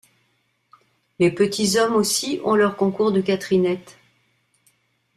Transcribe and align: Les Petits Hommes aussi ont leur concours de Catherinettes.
Les 1.19 1.29
Petits 1.29 1.77
Hommes 1.77 1.93
aussi 1.95 2.41
ont 2.43 2.55
leur 2.55 2.75
concours 2.75 3.11
de 3.11 3.21
Catherinettes. 3.21 3.99